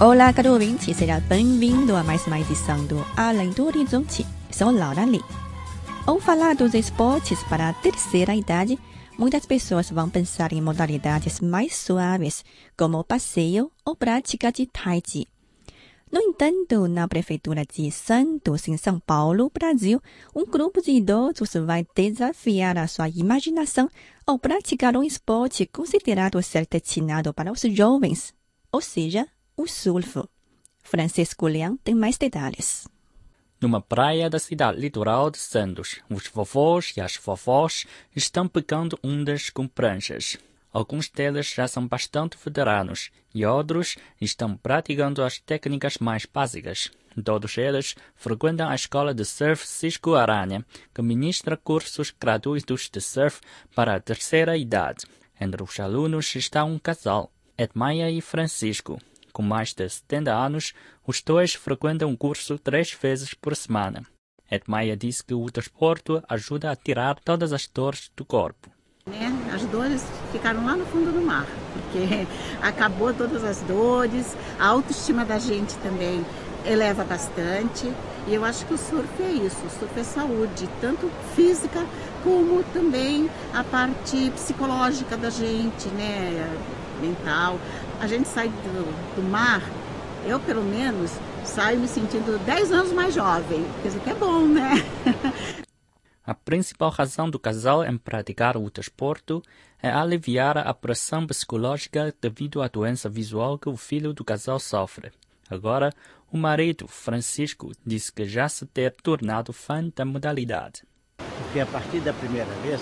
[0.00, 4.26] Olá, caro ouvinte, seja bem-vindo a mais uma edição do Além do Horizonte.
[4.50, 5.22] Sou Laura Lee.
[6.06, 8.78] Ao falar dos esportes para a terceira idade,
[9.18, 12.42] muitas pessoas vão pensar em modalidades mais suaves,
[12.74, 15.28] como passeio ou prática de tai chi.
[16.10, 20.00] No entanto, na prefeitura de Santos, em São Paulo, Brasil,
[20.34, 23.90] um grupo de idosos vai desafiar a sua imaginação
[24.24, 28.32] ao praticar um esporte considerado ser destinado para os jovens,
[28.70, 30.22] ou seja, o surf.
[30.80, 32.86] Francisco Leão tem mais detalhes.
[33.60, 39.50] Numa praia da cidade litoral de Santos, os vovós e as vovós estão pegando ondas
[39.50, 40.38] com pranchas.
[40.76, 46.90] Alguns deles já são bastante veteranos e outros estão praticando as técnicas mais básicas.
[47.24, 50.62] Todos eles frequentam a escola de surf Cisco Aranha,
[50.94, 53.40] que ministra cursos gratuitos de surf
[53.74, 55.06] para a terceira idade.
[55.40, 59.00] Entre os alunos está um casal, Edmaia e Francisco.
[59.32, 60.74] Com mais de 70 anos,
[61.06, 64.04] os dois frequentam o curso três vezes por semana.
[64.50, 68.75] Edmaia diz que o desporto ajuda a tirar todas as dores do corpo.
[69.08, 69.32] Né?
[69.54, 72.26] As dores ficaram lá no fundo do mar, porque
[72.60, 76.26] acabou todas as dores, a autoestima da gente também
[76.64, 77.88] eleva bastante.
[78.26, 81.86] E eu acho que o surf é isso, o surf é saúde, tanto física
[82.24, 86.58] como também a parte psicológica da gente, né?
[87.00, 87.60] mental.
[88.00, 89.62] A gente sai do, do mar,
[90.26, 91.12] eu pelo menos
[91.44, 94.84] saio me sentindo 10 anos mais jovem, isso que é bom, né?
[96.26, 99.40] A principal razão do casal em praticar o desporto
[99.80, 105.12] é aliviar a pressão psicológica devido à doença visual que o filho do casal sofre.
[105.48, 105.92] Agora,
[106.32, 110.82] o marido, Francisco, diz que já se ter tornado fã da modalidade.
[111.38, 112.80] Porque a partir da primeira vez,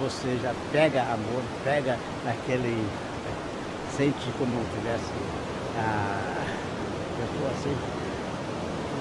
[0.00, 1.96] você já pega amor, pega
[2.26, 2.84] aquele.
[3.96, 5.12] sente como tivesse
[5.78, 6.34] a
[7.16, 7.76] pessoa assim,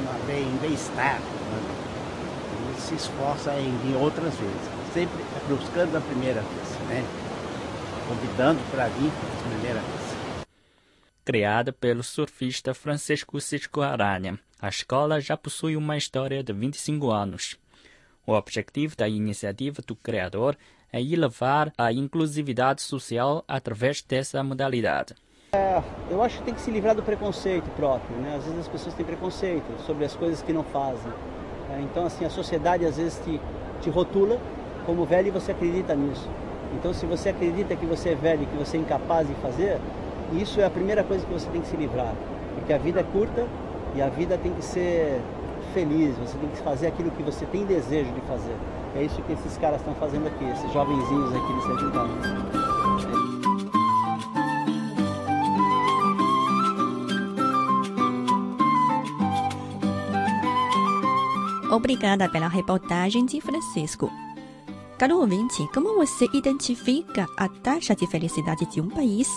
[0.00, 1.20] uma bem, bem-estar.
[1.20, 1.85] Né?
[2.78, 5.16] Se esforça em vir outras vezes, sempre
[5.48, 7.04] buscando a primeira vez, né?
[8.06, 10.46] convidando para vir a primeira vez.
[11.24, 17.58] Criada pelo surfista Francisco Cisco Aranha, a escola já possui uma história de 25 anos.
[18.26, 20.56] O objetivo da iniciativa do criador
[20.92, 25.14] é elevar a inclusividade social através dessa modalidade.
[25.52, 28.36] É, eu acho que tem que se livrar do preconceito próprio, né?
[28.36, 31.12] Às vezes as pessoas têm preconceito sobre as coisas que não fazem.
[31.70, 33.40] É, então, assim, a sociedade às vezes te,
[33.80, 34.38] te rotula
[34.84, 36.28] como velho e você acredita nisso.
[36.74, 39.78] Então, se você acredita que você é velho e que você é incapaz de fazer,
[40.32, 42.12] isso é a primeira coisa que você tem que se livrar.
[42.54, 43.46] Porque a vida é curta
[43.94, 45.20] e a vida tem que ser
[45.72, 48.54] feliz, você tem que fazer aquilo que você tem desejo de fazer.
[48.94, 52.95] É isso que esses caras estão fazendo aqui, esses jovenzinhos aqui de 70
[61.76, 64.10] Obrigada pela reportagem de Francisco.
[64.96, 69.28] Caro ouvinte, como você identifica a taxa de felicidade de um país?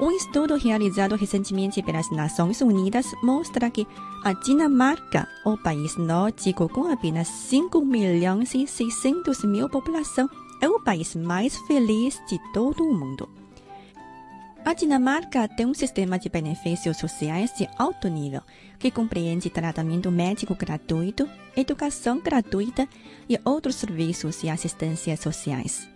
[0.00, 3.84] Um estudo realizado recentemente pelas Nações Unidas mostra que
[4.22, 10.78] a Dinamarca, o país nórdico com apenas 5 milhões e 600 mil população, é o
[10.78, 13.28] país mais feliz de todo o mundo.
[14.66, 18.42] A Dinamarca tem um sistema de benefícios sociais de alto nível,
[18.80, 22.88] que compreende tratamento médico gratuito, educação gratuita
[23.28, 25.88] e outros serviços e assistências sociais.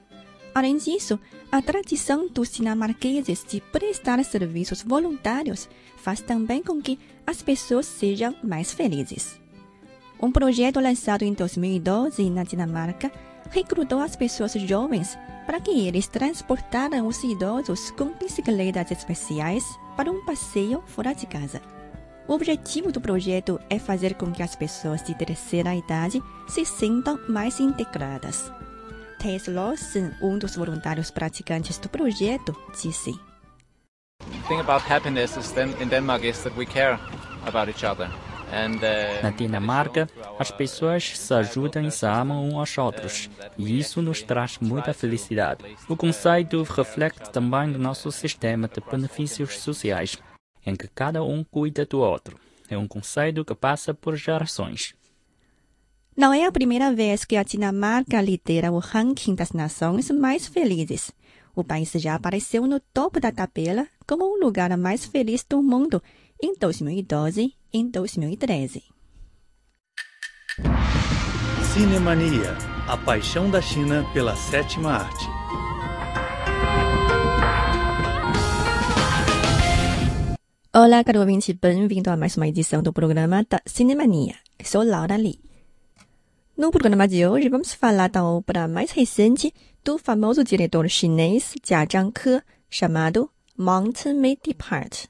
[0.54, 1.18] Além disso,
[1.50, 6.96] a tradição dos dinamarqueses de prestar serviços voluntários faz também com que
[7.26, 9.40] as pessoas sejam mais felizes.
[10.22, 13.10] Um projeto lançado em 2012 na Dinamarca
[13.50, 19.64] recrutou as pessoas jovens para que eles transportaram os idosos com bicicletas especiais
[19.96, 21.60] para um passeio fora de casa.
[22.28, 27.18] O objetivo do projeto é fazer com que as pessoas de terceira idade se sintam
[27.28, 28.52] mais integradas.
[29.18, 33.12] Tess Lawson, um dos voluntários praticantes do projeto, disse:
[34.20, 36.98] The thing about happiness is in Denmark is that we care
[37.46, 38.08] about each other.
[39.22, 40.08] Na Dinamarca,
[40.38, 44.92] as pessoas se ajudam e se amam uns aos outros, e isso nos traz muita
[44.92, 45.64] felicidade.
[45.88, 50.18] O conceito reflete também o nosso sistema de benefícios sociais,
[50.66, 52.38] em que cada um cuida do outro.
[52.68, 54.94] É um conceito que passa por gerações.
[56.16, 61.12] Não é a primeira vez que a Dinamarca lidera o ranking das nações mais felizes.
[61.54, 66.02] O país já apareceu no topo da tabela como o lugar mais feliz do mundo
[66.42, 68.82] em 2012 e em 2013.
[71.72, 72.56] Cinemania,
[72.88, 75.26] a paixão da China pela sétima arte.
[80.74, 84.34] Olá, caro ouvinte, bem-vindo a mais uma edição do programa da Cinemania.
[84.58, 85.40] Eu sou Laura Lee.
[86.56, 91.86] No programa de hoje, vamos falar da obra mais recente do famoso diretor chinês Jia
[91.90, 95.06] Zhangke, chamado Mountain May Depart.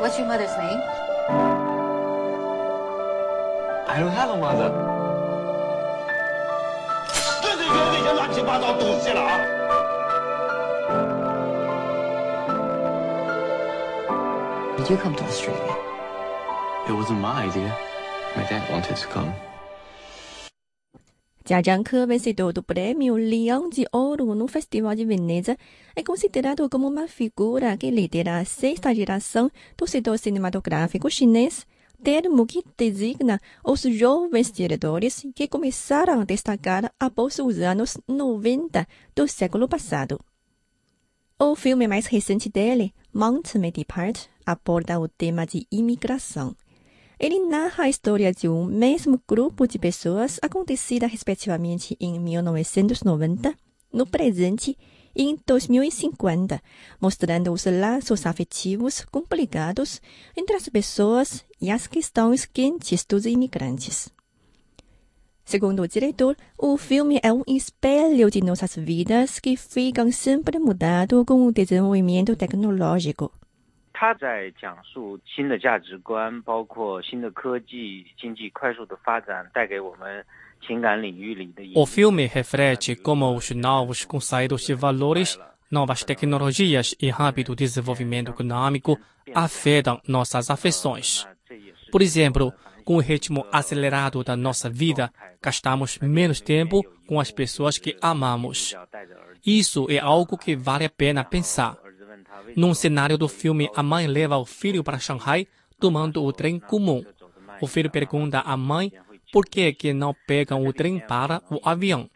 [0.00, 0.80] What's your mother's name?
[3.88, 4.70] I don't have a mother.
[7.42, 9.38] 这这些这些乱七八糟东西了啊！
[14.76, 15.76] Did you come to Australia?
[16.88, 17.70] It wasn't my idea.
[18.34, 19.32] My dad wanted to come.
[22.05, 25.57] Vencedor do prêmio Leão de Ouro no Festival de Veneza,
[25.95, 31.65] é considerado como uma figura que lidera a sexta geração do setor cinematográfico chinês,
[32.03, 38.85] termo que designa os jovens diretores que começaram a destacar após os anos 90
[39.15, 40.19] do século passado.
[41.39, 46.53] O filme mais recente dele, Mount May Depart, aborda o tema de imigração.
[47.19, 53.55] Ele narra a história de um mesmo grupo de pessoas acontecida respectivamente em 1990,
[53.91, 54.77] no presente
[55.15, 56.61] e em 2050,
[57.01, 59.99] mostrando os laços afetivos complicados
[60.35, 64.09] entre as pessoas e as questões quentes dos imigrantes.
[65.43, 71.25] Segundo o diretor, o filme é um espelho de nossas vidas que ficam sempre mudando
[71.25, 73.31] com o desenvolvimento tecnológico.
[73.96, 80.24] 他在讲述新的价值观，包括新的科技、经济快速的发展带给我们
[80.66, 81.94] 情感领域里的影 O 响。
[81.94, 85.38] filme reflete como os novos conceitos de valores,
[85.70, 88.98] novas tecnologias e rápido desenvolvimento econômico
[89.34, 91.26] afetam nossas afeições.
[91.90, 92.52] Por exemplo,
[92.84, 98.74] com o ritmo acelerado da nossa vida, gastamos menos tempo com as pessoas que amamos.
[99.46, 101.76] Isso é algo que vale a pena pensar.
[102.55, 105.47] Num cenário do filme, a mãe leva o filho para Shanghai
[105.79, 107.03] tomando o trem comum.
[107.61, 108.91] O filho pergunta à mãe
[109.31, 112.09] por que, que não pegam o trem para o avião.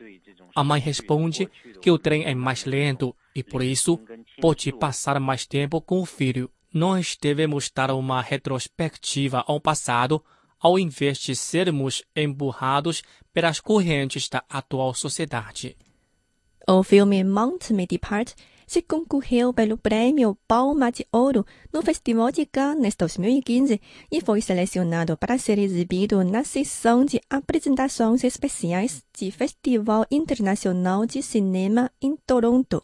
[0.56, 1.50] A mãe responde
[1.82, 4.00] que o trem é mais lento e, por isso,
[4.40, 6.50] pode passar mais tempo com o filho.
[6.74, 10.24] Nós devemos dar uma retrospectiva ao passado,
[10.60, 13.04] ao invés de sermos empurrados
[13.34, 15.78] pelas correntes da atual sociedade.
[16.68, 18.34] O filme Mount May Depart
[18.72, 25.18] se concorreu pelo prêmio Palma de Ouro no Festival de Cannes 2015 e foi selecionado
[25.18, 32.82] para ser exibido na sessão de apresentações especiais de Festival Internacional de Cinema em Toronto.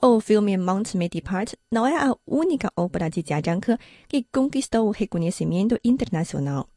[0.00, 3.76] O filme Mount May Depart não é a única obra de Jia Zhangke
[4.06, 6.68] que conquistou o reconhecimento internacional.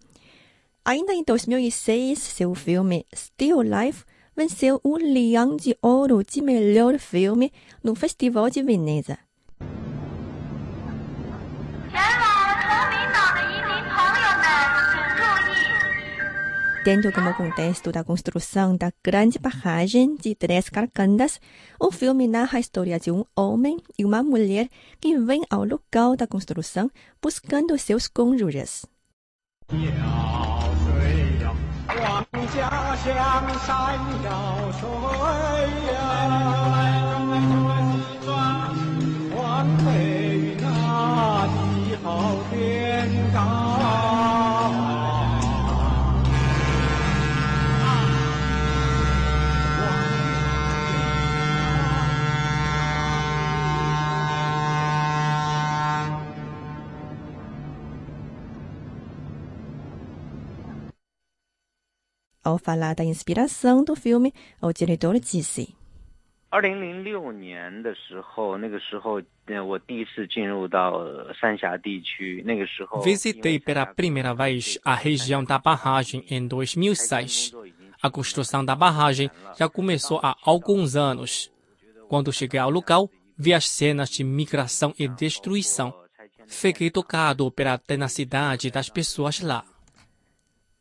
[0.84, 7.51] Ainda em 2006, seu filme Still Life venceu o Leão de Ouro de melhor filme
[7.84, 9.18] no Festival de Veneza.
[16.86, 21.42] Dentro do contexto da construção da grande barragem de Três Carcandas,
[21.80, 24.70] o filme narra a história de um homem e uma mulher
[25.01, 28.86] que vêm ao local da construção buscando seus cônjuges.
[29.74, 30.54] Yeah.
[32.24, 33.13] 家乡
[33.65, 34.29] 山高
[34.79, 34.88] 水
[35.91, 37.64] 呀，
[62.45, 65.75] Ao falar da inspiração do filme, o diretor disse:
[66.49, 71.00] 二零零六年的时候，那个时候，呃，我第一次进入到
[71.40, 72.42] 三峡地区。
[72.45, 77.52] 那个时候 Visitei pela primeira vez a região da barragem em 2006.
[78.02, 81.52] A construção da barragem já começou há alguns anos.
[82.09, 85.95] Quando cheguei ao local, vi as cenas de migração e destruição.
[86.49, 89.62] Fiquei tocado pela tenacidade das pessoas lá.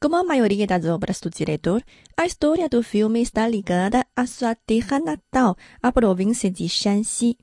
[0.04, 1.82] Como a maioria das obras do diretor,
[2.14, 7.38] a história do filme está ligada à sua terra natal, a província de Shanxi.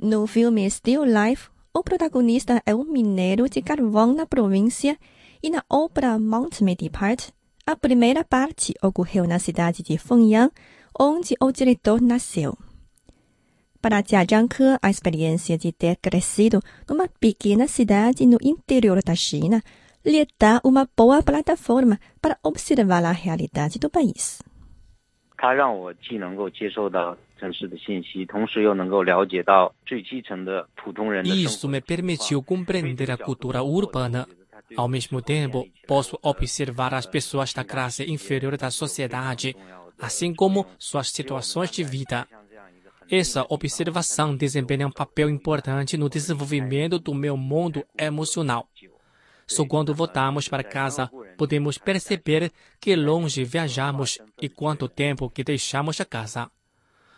[0.00, 4.96] No filme Still Life, o protagonista é um mineiro de carvão na província
[5.42, 7.28] e na obra Mount Me Depart,
[7.66, 10.50] a primeira parte ocorreu na cidade de Fengyang,
[10.98, 12.56] onde o diretor nasceu.
[13.82, 19.62] Para Jia Zhangke, a experiência de ter crescido numa pequena cidade no interior da China
[20.03, 24.39] lhe dá uma boa plataforma para observar a realidade do país.
[25.37, 31.49] 它让我既能够接受到城市的信息，同时又能够了解到最基层的普通人的生活。
[31.49, 34.25] Isso me permitiu compreender a cultura urbana.
[34.77, 39.55] Ao mesmo tempo, posso observar as pessoas da classe inferior da sociedade,
[39.99, 42.25] assim como suas situações de vida.
[43.11, 48.67] Essa observação desempenha um papel importante no desenvolvimento do meu mundo emocional.
[49.48, 56.00] Só quando voltamos para casa podemos perceber que longe viajamos e quanto tempo que deixamos
[56.00, 56.50] a casa.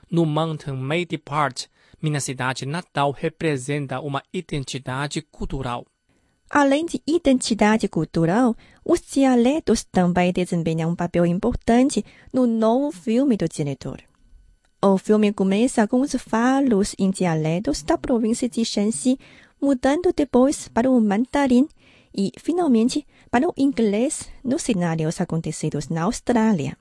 [0.08, 1.66] No Mountain May Depart,
[2.00, 5.84] minha cidade natal representa uma identidade cultural.
[6.49, 13.49] Além de identidade cultural, os dialetos também desempenham um papel importante no novo filme do
[13.49, 14.02] diretor.
[14.82, 19.18] O filme começa com os falos em dialetos da província de Shanxi,
[19.60, 21.68] mudando depois para o mandarim
[22.14, 26.76] e, finalmente, para o inglês nos cenários acontecidos na Austrália.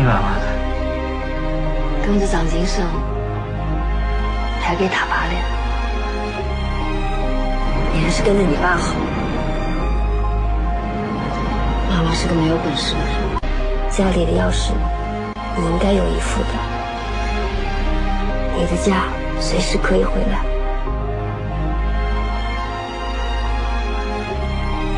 [0.00, 0.46] 你妈妈呢？
[2.02, 2.86] 跟着张金生
[4.62, 5.32] 还给他爸了。
[7.92, 8.94] 你还是跟着你爸好。
[11.90, 13.14] 妈妈是个没有本事的人，
[13.90, 14.72] 家里的钥匙
[15.58, 16.48] 你应该有一副的。
[18.56, 19.02] 你的家
[19.38, 20.38] 随时可以回来。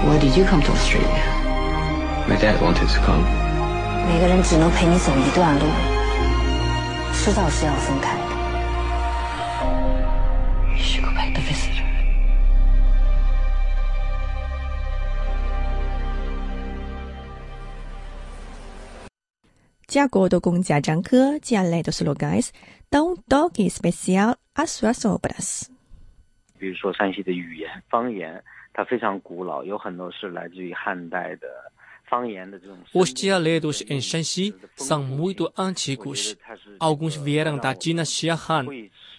[0.06, 1.25] Why did you come to Australia?
[2.28, 3.41] My dad wanted to come.
[4.04, 5.64] 每个人只能陪你走一段路，
[7.12, 8.23] 迟早是要分开的。
[10.71, 11.85] You should go back to visit her.
[19.92, 22.52] 《De acordo com Jia Zhangke, dialetos locais
[22.90, 25.68] dão um toque especial às suas obras.
[26.59, 28.42] 比如说山西的语言方言，
[28.73, 31.47] 它非常古老，有很多是来自于汉代的。
[32.92, 36.37] Os dialetos em Shanxi são muito antigos.
[36.78, 38.66] Alguns vieram da dinastia Han.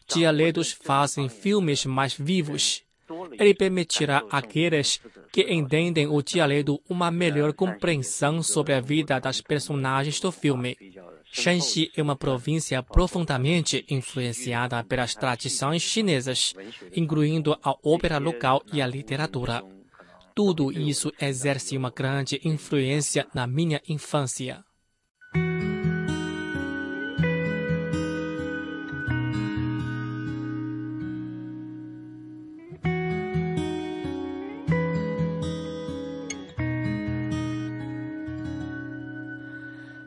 [0.07, 2.83] Dialetos fazem filmes mais vivos.
[3.39, 4.99] Ele permitirá àqueles
[5.31, 10.77] que entendem o dialeto uma melhor compreensão sobre a vida das personagens do filme.
[11.31, 16.53] Shanxi é uma província profundamente influenciada pelas tradições chinesas,
[16.95, 19.63] incluindo a ópera local e a literatura.
[20.34, 24.64] Tudo isso exerce uma grande influência na minha infância.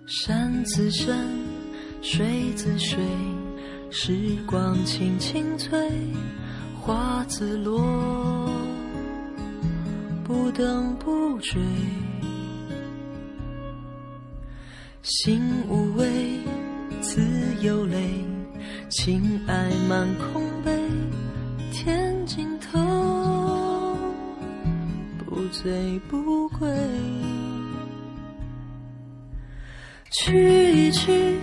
[0.08, 1.28] “山自山，
[2.02, 3.02] 水自水，
[3.90, 5.80] 时光轻轻催，
[6.80, 8.45] 花自落，
[10.27, 11.63] 不等不追。
[15.03, 16.41] 心无畏，
[17.01, 17.23] 自
[17.63, 18.25] 有泪，
[18.89, 20.73] 情爱满空杯，
[21.71, 23.97] 天尽头，
[25.25, 26.69] 不醉不归。”
[30.11, 31.37] 去一去，